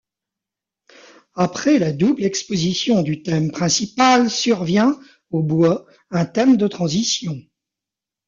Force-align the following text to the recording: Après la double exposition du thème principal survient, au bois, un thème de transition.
Après 1.35 1.77
la 1.77 1.91
double 1.93 2.23
exposition 2.23 3.03
du 3.03 3.21
thème 3.21 3.51
principal 3.51 4.31
survient, 4.31 4.99
au 5.29 5.43
bois, 5.43 5.85
un 6.09 6.25
thème 6.25 6.57
de 6.57 6.67
transition. 6.67 7.39